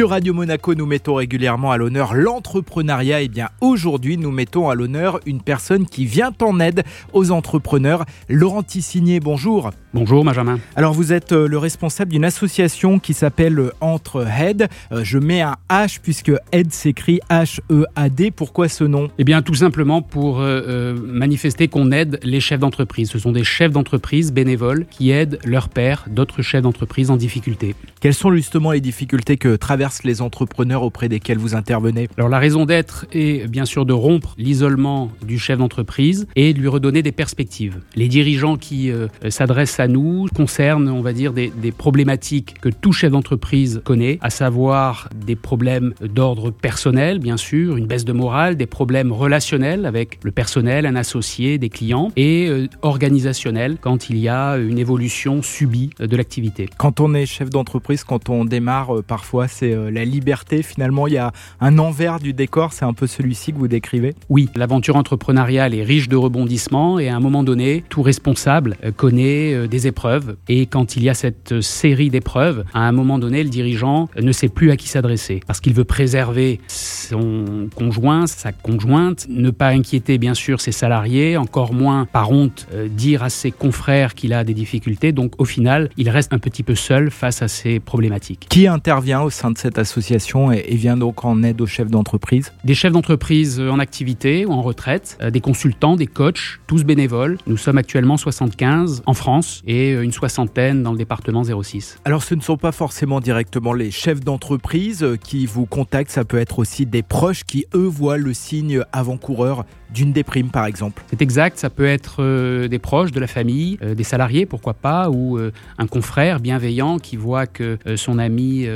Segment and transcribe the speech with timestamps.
[0.00, 3.20] Sur Radio Monaco, nous mettons régulièrement à l'honneur l'entrepreneuriat.
[3.20, 8.06] Et bien aujourd'hui, nous mettons à l'honneur une personne qui vient en aide aux entrepreneurs.
[8.30, 9.72] Laurent Tissigné, bonjour.
[9.92, 10.58] Bonjour Benjamin.
[10.76, 14.68] Alors vous êtes euh, le responsable d'une association qui s'appelle euh, Entre Head.
[14.92, 18.30] Euh, je mets un H puisque Head s'écrit H-E-A-D.
[18.30, 19.10] Pourquoi ce nom?
[19.18, 23.10] Eh bien tout simplement pour manifester qu'on aide les chefs d'entreprise.
[23.10, 27.74] Ce sont des chefs d'entreprise bénévoles qui aident leurs pairs, d'autres chefs d'entreprise en difficulté.
[28.00, 32.38] Quelles sont justement les difficultés que traversent les entrepreneurs auprès desquels vous intervenez Alors la
[32.38, 37.02] raison d'être est bien sûr de rompre l'isolement du chef d'entreprise et de lui redonner
[37.02, 37.80] des perspectives.
[37.94, 38.90] Les dirigeants qui
[39.28, 44.30] s'adressent à nous concerne, on va dire, des, problématiques que tout chef d'entreprise connaît, à
[44.30, 50.18] savoir des problèmes d'ordre personnel, bien sûr, une baisse de morale, des problèmes relationnels avec
[50.22, 55.42] le personnel, un associé, des clients, et euh, organisationnels quand il y a une évolution
[55.42, 56.68] subie de l'activité.
[56.76, 60.62] Quand on est chef d'entreprise, quand on démarre, euh, parfois c'est euh, la liberté.
[60.62, 64.14] Finalement, il y a un envers du décor, c'est un peu celui-ci que vous décrivez?
[64.28, 69.68] Oui, l'aventure entrepreneuriale est riche de rebondissements et à un moment donné, tout responsable connaît
[69.68, 70.36] des épreuves.
[70.48, 74.32] Et quand il y a cette série d'épreuves, à un moment donné, le dirigeant ne
[74.32, 79.68] sait plus à qui s'adresser parce qu'il veut préserver son conjoint, sa conjointe, ne pas
[79.68, 84.32] inquiéter bien sûr ses salariés, encore moins par honte euh, dire à ses confrères qu'il
[84.32, 85.12] a des difficultés.
[85.12, 88.46] Donc au final, il reste un petit peu seul face à ces problématiques.
[88.48, 92.52] Qui intervient au sein de cette association et, vient donc en aide aux chefs d'entreprise
[92.64, 97.36] Des chefs d'entreprise en activité ou en retraite, euh, des consultants, des coachs, tous bénévoles.
[97.46, 101.98] Nous sommes actuellement 75 en France et euh, une soixantaine dans le département 06.
[102.04, 106.24] Alors ce ne sont pas forcément directement les chefs d'entreprise euh, qui vous contactent, ça
[106.24, 111.02] peut être aussi des proches qui eux voient le signe avant-coureur d'une déprime par exemple.
[111.10, 115.10] C'est exact, ça peut être euh, des proches de la famille, des salariés pourquoi pas,
[115.10, 115.38] ou
[115.78, 118.66] un confrère bienveillant qui voit que son ami